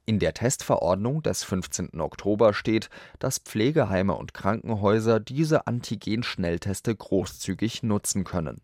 In 0.04 0.18
der 0.18 0.34
Testverordnung 0.34 1.22
des 1.22 1.44
15. 1.44 2.00
Oktober 2.00 2.54
steht, 2.54 2.90
dass 3.18 3.38
Pflegeheime 3.38 4.14
und 4.14 4.34
Krankenhäuser 4.34 5.20
diese 5.20 5.66
Antigen-Schnellteste 5.66 6.94
großzügig 6.94 7.82
nutzen 7.82 8.24
können. 8.24 8.60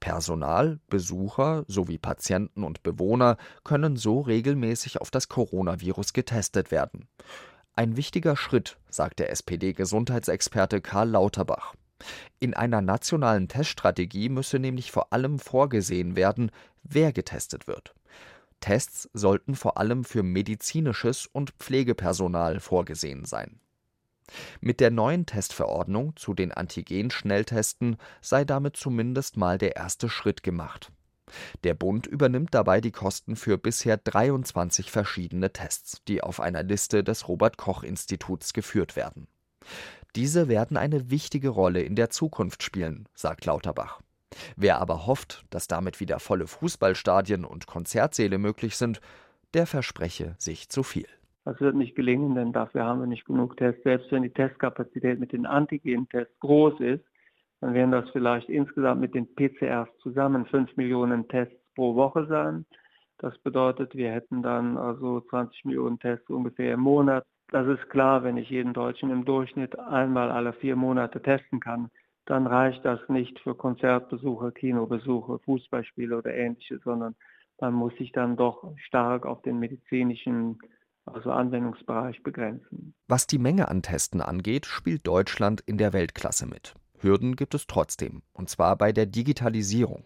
Personal, 0.00 0.80
Besucher 0.88 1.64
sowie 1.68 1.98
Patienten 1.98 2.64
und 2.64 2.82
Bewohner 2.82 3.36
können 3.64 3.96
so 3.96 4.20
regelmäßig 4.20 5.00
auf 5.00 5.10
das 5.10 5.28
Coronavirus 5.28 6.12
getestet 6.12 6.70
werden. 6.70 7.08
Ein 7.74 7.96
wichtiger 7.96 8.36
Schritt, 8.36 8.76
sagt 8.90 9.18
der 9.18 9.30
SPD-Gesundheitsexperte 9.30 10.80
Karl 10.80 11.10
Lauterbach. 11.10 11.74
In 12.40 12.54
einer 12.54 12.82
nationalen 12.82 13.48
Teststrategie 13.48 14.28
müsse 14.28 14.58
nämlich 14.58 14.90
vor 14.90 15.12
allem 15.12 15.38
vorgesehen 15.38 16.16
werden, 16.16 16.50
wer 16.82 17.12
getestet 17.12 17.66
wird. 17.66 17.94
Tests 18.62 19.10
sollten 19.12 19.54
vor 19.54 19.76
allem 19.76 20.04
für 20.04 20.22
medizinisches 20.22 21.26
und 21.26 21.50
Pflegepersonal 21.58 22.60
vorgesehen 22.60 23.26
sein. 23.26 23.60
Mit 24.60 24.80
der 24.80 24.90
neuen 24.90 25.26
Testverordnung 25.26 26.16
zu 26.16 26.32
den 26.32 26.52
Antigen-Schnelltesten 26.52 27.98
sei 28.22 28.46
damit 28.46 28.76
zumindest 28.76 29.36
mal 29.36 29.58
der 29.58 29.76
erste 29.76 30.08
Schritt 30.08 30.42
gemacht. 30.42 30.90
Der 31.64 31.74
Bund 31.74 32.06
übernimmt 32.06 32.54
dabei 32.54 32.80
die 32.80 32.92
Kosten 32.92 33.36
für 33.36 33.58
bisher 33.58 33.96
23 33.96 34.90
verschiedene 34.90 35.52
Tests, 35.52 36.02
die 36.08 36.22
auf 36.22 36.40
einer 36.40 36.62
Liste 36.62 37.04
des 37.04 37.28
Robert 37.28 37.56
Koch 37.56 37.82
Instituts 37.82 38.52
geführt 38.52 38.96
werden. 38.96 39.26
Diese 40.14 40.48
werden 40.48 40.76
eine 40.76 41.10
wichtige 41.10 41.48
Rolle 41.48 41.82
in 41.82 41.96
der 41.96 42.10
Zukunft 42.10 42.62
spielen, 42.62 43.08
sagt 43.14 43.46
Lauterbach. 43.46 44.00
Wer 44.56 44.80
aber 44.80 45.06
hofft, 45.06 45.44
dass 45.50 45.68
damit 45.68 46.00
wieder 46.00 46.18
volle 46.18 46.46
Fußballstadien 46.46 47.44
und 47.44 47.66
Konzertsäle 47.66 48.38
möglich 48.38 48.76
sind, 48.76 49.00
der 49.54 49.66
verspreche 49.66 50.34
sich 50.38 50.68
zu 50.68 50.82
viel. 50.82 51.08
Das 51.44 51.60
wird 51.60 51.74
nicht 51.74 51.96
gelingen, 51.96 52.34
denn 52.34 52.52
dafür 52.52 52.84
haben 52.84 53.00
wir 53.00 53.06
nicht 53.06 53.24
genug 53.24 53.56
Tests. 53.56 53.82
Selbst 53.82 54.12
wenn 54.12 54.22
die 54.22 54.30
Testkapazität 54.30 55.18
mit 55.18 55.32
den 55.32 55.46
Antigen-Tests 55.46 56.38
groß 56.40 56.80
ist, 56.80 57.04
dann 57.60 57.74
werden 57.74 57.92
das 57.92 58.08
vielleicht 58.10 58.48
insgesamt 58.48 59.00
mit 59.00 59.14
den 59.14 59.26
PCRs 59.34 59.88
zusammen 60.02 60.46
5 60.46 60.76
Millionen 60.76 61.28
Tests 61.28 61.54
pro 61.74 61.94
Woche 61.94 62.26
sein. 62.26 62.64
Das 63.18 63.36
bedeutet, 63.38 63.94
wir 63.94 64.10
hätten 64.10 64.42
dann 64.42 64.76
also 64.76 65.20
20 65.20 65.64
Millionen 65.64 65.98
Tests 65.98 66.28
ungefähr 66.28 66.74
im 66.74 66.80
Monat. 66.80 67.24
Das 67.50 67.66
ist 67.68 67.88
klar, 67.90 68.24
wenn 68.24 68.36
ich 68.36 68.50
jeden 68.50 68.72
Deutschen 68.72 69.10
im 69.10 69.24
Durchschnitt 69.24 69.78
einmal 69.78 70.30
alle 70.30 70.52
vier 70.54 70.74
Monate 70.74 71.22
testen 71.22 71.60
kann, 71.60 71.90
dann 72.26 72.46
reicht 72.46 72.84
das 72.84 73.00
nicht 73.08 73.38
für 73.40 73.54
Konzertbesuche, 73.54 74.52
Kinobesuche, 74.52 75.38
Fußballspiele 75.40 76.16
oder 76.16 76.34
ähnliches, 76.34 76.80
sondern 76.84 77.14
man 77.60 77.74
muss 77.74 77.94
sich 77.96 78.12
dann 78.12 78.36
doch 78.36 78.74
stark 78.76 79.26
auf 79.26 79.42
den 79.42 79.58
medizinischen 79.58 80.58
also 81.04 81.30
Anwendungsbereich 81.30 82.22
begrenzen. 82.22 82.94
Was 83.08 83.26
die 83.26 83.38
Menge 83.38 83.68
an 83.68 83.82
Testen 83.82 84.20
angeht, 84.20 84.66
spielt 84.66 85.06
Deutschland 85.06 85.60
in 85.60 85.78
der 85.78 85.92
Weltklasse 85.92 86.46
mit. 86.46 86.74
Hürden 86.98 87.34
gibt 87.34 87.54
es 87.54 87.66
trotzdem, 87.66 88.22
und 88.32 88.48
zwar 88.48 88.76
bei 88.76 88.92
der 88.92 89.06
Digitalisierung. 89.06 90.04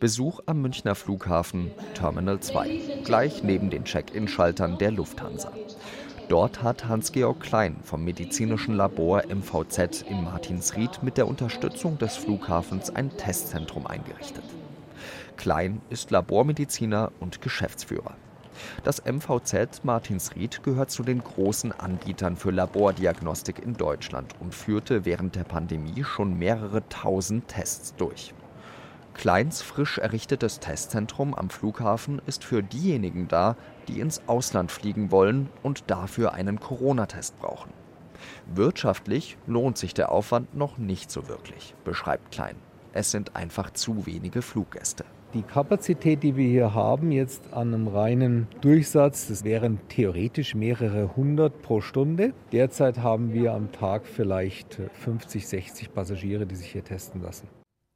Besuch 0.00 0.40
am 0.46 0.62
Münchner 0.62 0.94
Flughafen 0.94 1.70
Terminal 1.94 2.40
2, 2.40 3.02
gleich 3.04 3.44
neben 3.44 3.70
den 3.70 3.84
Check-in-Schaltern 3.84 4.78
der 4.78 4.90
Lufthansa. 4.90 5.52
Dort 6.28 6.62
hat 6.62 6.88
Hans-Georg 6.88 7.40
Klein 7.40 7.76
vom 7.82 8.04
medizinischen 8.04 8.74
Labor 8.74 9.22
MVZ 9.28 10.02
in 10.02 10.24
Martinsried 10.24 11.02
mit 11.02 11.16
der 11.16 11.26
Unterstützung 11.26 11.98
des 11.98 12.16
Flughafens 12.16 12.90
ein 12.90 13.16
Testzentrum 13.16 13.86
eingerichtet. 13.86 14.44
Klein 15.36 15.80
ist 15.90 16.10
Labormediziner 16.10 17.12
und 17.20 17.42
Geschäftsführer. 17.42 18.14
Das 18.84 19.02
MVZ 19.04 19.84
Martinsried 19.84 20.62
gehört 20.62 20.90
zu 20.90 21.02
den 21.02 21.22
großen 21.22 21.72
Anbietern 21.72 22.36
für 22.36 22.50
Labordiagnostik 22.50 23.58
in 23.58 23.74
Deutschland 23.74 24.34
und 24.40 24.54
führte 24.54 25.04
während 25.04 25.34
der 25.34 25.44
Pandemie 25.44 26.04
schon 26.04 26.38
mehrere 26.38 26.88
tausend 26.88 27.48
Tests 27.48 27.94
durch. 27.96 28.34
Kleins 29.14 29.62
frisch 29.62 29.98
errichtetes 29.98 30.58
Testzentrum 30.58 31.34
am 31.34 31.50
Flughafen 31.50 32.20
ist 32.26 32.44
für 32.44 32.62
diejenigen 32.62 33.28
da, 33.28 33.56
die 33.88 34.00
ins 34.00 34.22
Ausland 34.26 34.72
fliegen 34.72 35.10
wollen 35.10 35.48
und 35.62 35.84
dafür 35.90 36.32
einen 36.32 36.58
Corona-Test 36.58 37.38
brauchen. 37.38 37.72
Wirtschaftlich 38.54 39.36
lohnt 39.46 39.78
sich 39.78 39.94
der 39.94 40.10
Aufwand 40.10 40.54
noch 40.56 40.78
nicht 40.78 41.10
so 41.10 41.28
wirklich, 41.28 41.74
beschreibt 41.84 42.32
Klein. 42.32 42.56
Es 42.92 43.10
sind 43.10 43.36
einfach 43.36 43.70
zu 43.70 44.06
wenige 44.06 44.42
Fluggäste. 44.42 45.04
Die 45.34 45.42
Kapazität, 45.42 46.22
die 46.22 46.36
wir 46.36 46.46
hier 46.46 46.74
haben, 46.74 47.10
jetzt 47.10 47.54
an 47.54 47.72
einem 47.72 47.88
reinen 47.88 48.48
Durchsatz, 48.60 49.28
das 49.28 49.44
wären 49.44 49.80
theoretisch 49.88 50.54
mehrere 50.54 51.16
hundert 51.16 51.62
pro 51.62 51.80
Stunde. 51.80 52.34
Derzeit 52.52 52.98
haben 52.98 53.32
wir 53.32 53.54
am 53.54 53.72
Tag 53.72 54.06
vielleicht 54.06 54.78
50, 54.92 55.48
60 55.48 55.94
Passagiere, 55.94 56.44
die 56.44 56.56
sich 56.56 56.72
hier 56.72 56.84
testen 56.84 57.22
lassen. 57.22 57.48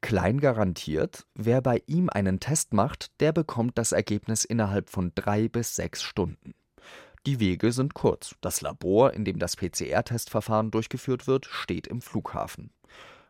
Klein 0.07 0.39
garantiert, 0.39 1.27
wer 1.35 1.61
bei 1.61 1.83
ihm 1.89 2.09
einen 2.09 2.39
Test 2.39 2.73
macht, 2.73 3.11
der 3.19 3.33
bekommt 3.33 3.77
das 3.77 3.91
Ergebnis 3.91 4.45
innerhalb 4.45 4.89
von 4.89 5.11
drei 5.17 5.49
bis 5.49 5.75
sechs 5.75 6.01
Stunden. 6.01 6.55
Die 7.27 7.41
Wege 7.41 7.73
sind 7.73 7.95
kurz. 7.95 8.37
Das 8.41 8.61
Labor, 8.61 9.15
in 9.15 9.25
dem 9.25 9.41
das 9.41 9.57
PCR-Testverfahren 9.57 10.71
durchgeführt 10.71 11.27
wird, 11.27 11.47
steht 11.47 11.89
im 11.89 12.01
Flughafen. 12.01 12.71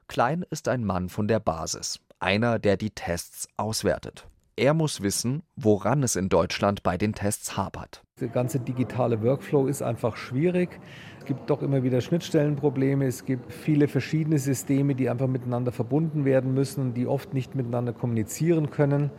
Klein 0.07 0.45
ist 0.51 0.69
ein 0.69 0.85
Mann 0.85 1.09
von 1.09 1.29
der 1.29 1.41
Basis 1.41 1.99
einer, 2.19 2.59
der 2.59 2.77
die 2.77 2.91
Tests 2.91 3.49
auswertet. 3.57 4.29
Er 4.59 4.73
muss 4.73 5.03
wissen, 5.03 5.43
woran 5.55 6.03
es 6.03 6.17
in 6.17 6.31
Deutschland 6.31 6.83
bei 6.83 6.97
den 6.97 7.13
Tests 7.13 7.59
hapert. 7.59 8.03
Der 8.19 8.29
ganze 8.29 8.59
digitale 8.59 9.23
Workflow 9.23 9.67
ist 9.67 9.83
einfach 9.83 10.17
schwierig. 10.17 10.81
Es 11.19 11.27
gibt 11.27 11.51
doch 11.51 11.61
immer 11.61 11.83
wieder 11.83 12.01
Schnittstellenprobleme. 12.01 13.05
Es 13.05 13.27
gibt 13.27 13.53
viele 13.53 13.87
verschiedene 13.87 14.39
Systeme, 14.39 14.95
die 14.95 15.11
einfach 15.11 15.27
miteinander 15.27 15.73
verbunden 15.73 16.25
werden 16.25 16.55
müssen 16.55 16.81
und 16.81 16.95
die 16.95 17.07
oft 17.07 17.35
nicht 17.35 17.55
miteinander 17.55 17.93
kommunizieren 17.93 18.71
können. 18.71 19.11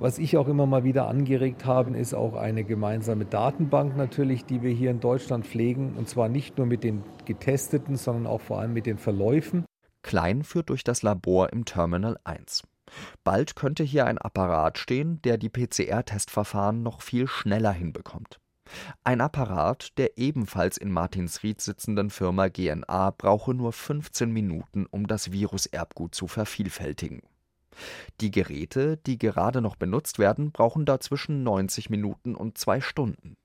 Was 0.00 0.18
ich 0.18 0.36
auch 0.36 0.48
immer 0.48 0.66
mal 0.66 0.84
wieder 0.84 1.08
angeregt 1.08 1.64
habe, 1.64 1.96
ist 1.96 2.12
auch 2.12 2.34
eine 2.34 2.62
gemeinsame 2.62 3.24
Datenbank 3.24 3.96
natürlich, 3.96 4.44
die 4.44 4.60
wir 4.60 4.72
hier 4.72 4.90
in 4.90 5.00
Deutschland 5.00 5.46
pflegen. 5.46 5.94
Und 5.96 6.10
zwar 6.10 6.28
nicht 6.28 6.58
nur 6.58 6.66
mit 6.66 6.84
den 6.84 7.02
Getesteten, 7.24 7.96
sondern 7.96 8.26
auch 8.26 8.42
vor 8.42 8.60
allem 8.60 8.74
mit 8.74 8.84
den 8.84 8.98
Verläufen. 8.98 9.64
Klein 10.02 10.42
führt 10.42 10.68
durch 10.68 10.84
das 10.84 11.02
Labor 11.02 11.50
im 11.54 11.64
Terminal 11.64 12.18
1. 12.24 12.64
Bald 13.22 13.56
könnte 13.56 13.82
hier 13.82 14.06
ein 14.06 14.18
Apparat 14.18 14.78
stehen, 14.78 15.20
der 15.22 15.38
die 15.38 15.48
PCR-Testverfahren 15.48 16.82
noch 16.82 17.02
viel 17.02 17.26
schneller 17.26 17.72
hinbekommt. 17.72 18.40
Ein 19.04 19.20
Apparat 19.20 19.96
der 19.98 20.16
ebenfalls 20.18 20.78
in 20.78 20.90
Martinsried 20.90 21.60
sitzenden 21.60 22.10
Firma 22.10 22.48
GNA 22.48 23.10
brauche 23.10 23.54
nur 23.54 23.72
15 23.72 24.30
Minuten, 24.30 24.86
um 24.86 25.06
das 25.06 25.32
Viruserbgut 25.32 26.14
zu 26.14 26.26
vervielfältigen. 26.26 27.20
Die 28.20 28.30
Geräte, 28.30 28.96
die 28.98 29.18
gerade 29.18 29.60
noch 29.60 29.76
benutzt 29.76 30.18
werden, 30.18 30.52
brauchen 30.52 30.86
da 30.86 31.00
zwischen 31.00 31.42
90 31.42 31.90
Minuten 31.90 32.34
und 32.34 32.56
zwei 32.56 32.80
Stunden. 32.80 33.36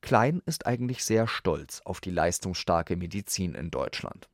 Klein 0.00 0.40
ist 0.46 0.66
eigentlich 0.66 1.04
sehr 1.04 1.26
stolz 1.26 1.80
auf 1.84 2.00
die 2.00 2.12
leistungsstarke 2.12 2.96
Medizin 2.96 3.54
in 3.54 3.70
Deutschland. 3.70 4.28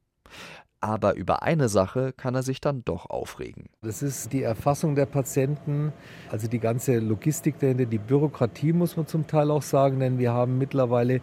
Aber 0.82 1.14
über 1.14 1.44
eine 1.44 1.68
Sache 1.68 2.12
kann 2.12 2.34
er 2.34 2.42
sich 2.42 2.60
dann 2.60 2.84
doch 2.84 3.08
aufregen. 3.08 3.68
Das 3.82 4.02
ist 4.02 4.32
die 4.32 4.42
Erfassung 4.42 4.96
der 4.96 5.06
Patienten, 5.06 5.92
also 6.28 6.48
die 6.48 6.58
ganze 6.58 6.98
Logistik 6.98 7.60
dahinter, 7.60 7.86
die 7.86 7.98
Bürokratie 7.98 8.72
muss 8.72 8.96
man 8.96 9.06
zum 9.06 9.28
Teil 9.28 9.52
auch 9.52 9.62
sagen, 9.62 10.00
denn 10.00 10.18
wir 10.18 10.32
haben 10.32 10.58
mittlerweile 10.58 11.20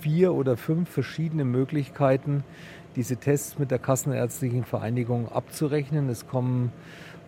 vier 0.00 0.34
oder 0.34 0.56
fünf 0.56 0.90
verschiedene 0.90 1.44
Möglichkeiten, 1.44 2.42
diese 2.96 3.16
Tests 3.16 3.56
mit 3.60 3.70
der 3.70 3.78
Kassenärztlichen 3.78 4.64
Vereinigung 4.64 5.30
abzurechnen. 5.30 6.08
Es 6.08 6.26
kommen 6.26 6.72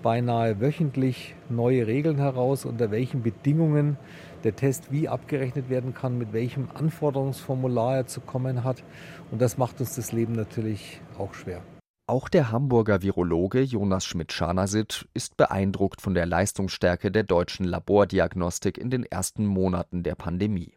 beinahe 0.03 0.61
wöchentlich 0.61 1.37
neue 1.49 1.87
Regeln 1.87 2.17
heraus, 2.17 2.65
unter 2.65 2.91
welchen 2.91 3.23
Bedingungen 3.23 3.97
der 4.45 4.57
Test 4.57 4.91
wie 4.91 5.09
abgerechnet 5.09 5.69
werden 5.69 5.95
kann, 5.95 6.19
mit 6.19 6.33
welchem 6.33 6.69
Anforderungsformular 6.75 7.97
er 7.97 8.07
zu 8.07 8.21
kommen 8.21 8.65
hat. 8.65 8.83
Und 9.31 9.41
das 9.41 9.59
macht 9.59 9.81
uns 9.81 9.95
das 9.95 10.13
Leben 10.13 10.35
natürlich 10.35 11.01
auch 11.19 11.35
schwer. 11.35 11.63
Auch 12.07 12.29
der 12.29 12.51
Hamburger 12.51 13.03
Virologe 13.03 13.61
Jonas 13.61 14.05
Schmidt-Scharnasit 14.05 15.07
ist 15.15 15.37
beeindruckt 15.37 16.01
von 16.01 16.15
der 16.15 16.27
Leistungsstärke 16.27 17.13
der 17.13 17.23
deutschen 17.23 17.65
Labordiagnostik 17.65 18.79
in 18.79 18.91
den 18.91 19.05
ersten 19.05 19.47
Monaten 19.47 20.03
der 20.03 20.17
Pandemie. 20.17 20.73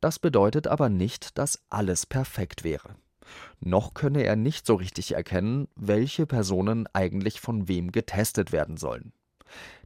Das 0.00 0.20
bedeutet 0.20 0.68
aber 0.68 0.90
nicht, 0.90 1.38
dass 1.38 1.64
alles 1.70 2.06
perfekt 2.06 2.62
wäre. 2.62 2.94
Noch 3.58 3.94
könne 3.94 4.22
er 4.22 4.36
nicht 4.36 4.66
so 4.66 4.74
richtig 4.74 5.14
erkennen, 5.14 5.66
welche 5.74 6.26
Personen 6.26 6.86
eigentlich 6.92 7.40
von 7.40 7.66
wem 7.66 7.90
getestet 7.90 8.52
werden 8.52 8.76
sollen. 8.76 9.12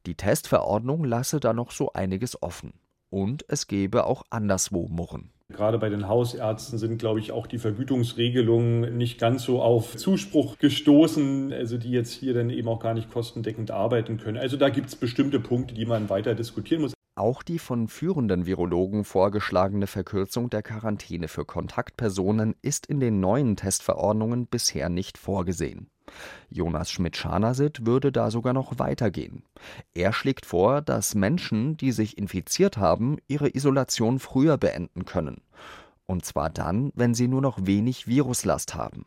Die 0.06 0.16
Testverordnung 0.16 1.04
lasse 1.04 1.40
da 1.40 1.52
noch 1.52 1.70
so 1.70 1.92
einiges 1.92 2.42
offen. 2.42 2.74
Und 3.10 3.44
es 3.48 3.66
gebe 3.66 4.04
auch 4.04 4.24
anderswo 4.30 4.88
Murren. 4.88 5.30
Gerade 5.50 5.78
bei 5.78 5.88
den 5.88 6.08
Hausärzten 6.08 6.78
sind, 6.78 6.98
glaube 6.98 7.20
ich, 7.20 7.32
auch 7.32 7.46
die 7.46 7.56
Vergütungsregelungen 7.58 8.98
nicht 8.98 9.18
ganz 9.18 9.44
so 9.44 9.62
auf 9.62 9.96
Zuspruch 9.96 10.58
gestoßen, 10.58 11.54
also 11.54 11.78
die 11.78 11.90
jetzt 11.90 12.12
hier 12.12 12.34
dann 12.34 12.50
eben 12.50 12.68
auch 12.68 12.80
gar 12.80 12.92
nicht 12.92 13.10
kostendeckend 13.10 13.70
arbeiten 13.70 14.18
können. 14.18 14.36
Also 14.36 14.58
da 14.58 14.68
gibt 14.68 14.88
es 14.88 14.96
bestimmte 14.96 15.40
Punkte, 15.40 15.74
die 15.74 15.86
man 15.86 16.10
weiter 16.10 16.34
diskutieren 16.34 16.82
muss. 16.82 16.92
Auch 17.14 17.42
die 17.42 17.58
von 17.58 17.88
führenden 17.88 18.44
Virologen 18.44 19.04
vorgeschlagene 19.04 19.86
Verkürzung 19.86 20.50
der 20.50 20.62
Quarantäne 20.62 21.28
für 21.28 21.46
Kontaktpersonen 21.46 22.54
ist 22.60 22.86
in 22.86 23.00
den 23.00 23.18
neuen 23.18 23.56
Testverordnungen 23.56 24.46
bisher 24.46 24.90
nicht 24.90 25.16
vorgesehen. 25.16 25.88
Jonas 26.50 26.90
Schmidt-Scharnasit 26.90 27.86
würde 27.86 28.12
da 28.12 28.30
sogar 28.30 28.52
noch 28.52 28.78
weitergehen. 28.78 29.42
Er 29.94 30.12
schlägt 30.12 30.46
vor, 30.46 30.82
dass 30.82 31.14
Menschen, 31.14 31.76
die 31.76 31.92
sich 31.92 32.18
infiziert 32.18 32.76
haben, 32.76 33.18
ihre 33.28 33.54
Isolation 33.54 34.18
früher 34.18 34.58
beenden 34.58 35.04
können. 35.04 35.42
Und 36.06 36.24
zwar 36.24 36.50
dann, 36.50 36.90
wenn 36.94 37.14
sie 37.14 37.28
nur 37.28 37.42
noch 37.42 37.66
wenig 37.66 38.06
Viruslast 38.06 38.74
haben. 38.74 39.04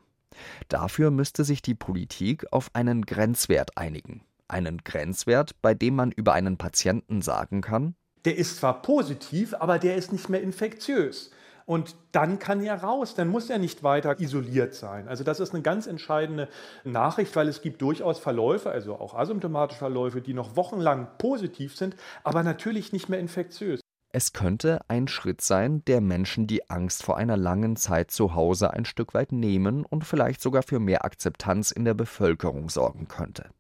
Dafür 0.70 1.12
müsste 1.12 1.44
sich 1.44 1.62
die 1.62 1.76
Politik 1.76 2.46
auf 2.52 2.70
einen 2.74 3.06
Grenzwert 3.06 3.78
einigen. 3.78 4.22
Einen 4.48 4.80
Grenzwert, 4.84 5.62
bei 5.62 5.74
dem 5.74 5.96
man 5.96 6.12
über 6.12 6.34
einen 6.34 6.58
Patienten 6.58 7.22
sagen 7.22 7.62
kann, 7.62 7.96
der 8.26 8.38
ist 8.38 8.58
zwar 8.58 8.82
positiv, 8.82 9.56
aber 9.56 9.80
der 9.80 9.96
ist 9.96 10.12
nicht 10.12 10.30
mehr 10.30 10.44
infektiös. 10.44 11.32
Und 11.66 11.96
dann 12.12 12.40
kann 12.40 12.62
er 12.62 12.84
raus, 12.84 13.16
dann 13.16 13.28
muss 13.28 13.50
er 13.50 13.60
nicht 13.60 13.84
weiter 13.84 14.20
isoliert 14.20 14.74
sein. 14.74 15.08
Also 15.08 15.24
das 15.24 15.40
ist 15.40 15.54
eine 15.54 15.64
ganz 15.64 15.88
entscheidende 15.88 16.48
Nachricht, 16.84 17.36
weil 17.36 17.48
es 17.48 17.62
gibt 17.62 17.82
durchaus 17.82 18.20
Verläufe, 18.20 18.70
also 18.70 18.96
auch 18.96 19.14
asymptomatische 19.14 19.80
Verläufe, 19.80 20.22
die 20.22 20.34
noch 20.34 20.56
wochenlang 20.56 21.08
positiv 21.18 21.76
sind, 21.76 21.96
aber 22.24 22.44
natürlich 22.44 22.92
nicht 22.92 23.10
mehr 23.10 23.20
infektiös. 23.20 23.82
Es 24.14 24.34
könnte 24.34 24.82
ein 24.90 25.08
Schritt 25.08 25.40
sein, 25.40 25.86
der 25.86 26.02
Menschen 26.02 26.46
die 26.46 26.70
Angst 26.70 27.04
vor 27.04 27.16
einer 27.16 27.38
langen 27.38 27.78
Zeit 27.78 28.12
zu 28.12 28.36
Hause 28.36 28.74
ein 28.74 28.84
Stück 28.84 29.14
weit 29.14 29.32
nehmen 29.32 29.86
und 29.86 30.04
vielleicht 30.04 30.42
sogar 30.42 30.64
für 30.64 30.80
mehr 30.80 31.06
Akzeptanz 31.06 31.72
in 31.72 31.86
der 31.86 31.94
Bevölkerung 31.94 32.68
sorgen 32.70 33.08
könnte. 33.08 33.52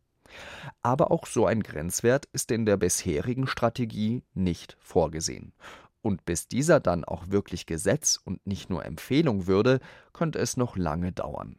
Aber 0.81 1.11
auch 1.11 1.25
so 1.25 1.45
ein 1.45 1.63
Grenzwert 1.63 2.27
ist 2.33 2.51
in 2.51 2.65
der 2.65 2.77
bisherigen 2.77 3.47
Strategie 3.47 4.23
nicht 4.33 4.75
vorgesehen. 4.79 5.53
Und 6.01 6.25
bis 6.25 6.47
dieser 6.47 6.79
dann 6.79 7.05
auch 7.05 7.29
wirklich 7.29 7.65
Gesetz 7.65 8.19
und 8.23 8.45
nicht 8.45 8.69
nur 8.69 8.85
Empfehlung 8.85 9.47
würde, 9.47 9.79
könnte 10.13 10.39
es 10.39 10.57
noch 10.57 10.75
lange 10.75 11.11
dauern. 11.11 11.57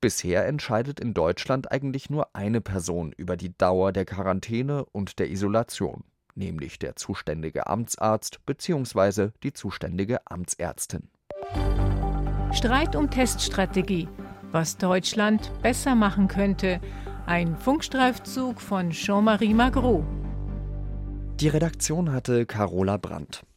Bisher 0.00 0.46
entscheidet 0.46 1.00
in 1.00 1.14
Deutschland 1.14 1.72
eigentlich 1.72 2.10
nur 2.10 2.34
eine 2.34 2.60
Person 2.60 3.12
über 3.12 3.36
die 3.36 3.56
Dauer 3.56 3.92
der 3.92 4.04
Quarantäne 4.04 4.84
und 4.86 5.18
der 5.18 5.30
Isolation, 5.30 6.04
nämlich 6.34 6.78
der 6.78 6.96
zuständige 6.96 7.66
Amtsarzt 7.66 8.44
bzw. 8.46 9.30
die 9.42 9.52
zuständige 9.52 10.20
Amtsärztin. 10.26 11.08
Streit 12.52 12.94
um 12.94 13.10
Teststrategie, 13.10 14.08
was 14.52 14.76
Deutschland 14.76 15.50
besser 15.62 15.94
machen 15.94 16.28
könnte. 16.28 16.80
Ein 17.26 17.56
Funkstreifzug 17.56 18.60
von 18.60 18.90
Jean-Marie 18.90 19.54
Magro. 19.54 20.04
Die 21.40 21.48
Redaktion 21.48 22.12
hatte 22.12 22.46
Carola 22.46 22.96
Brandt. 22.96 23.44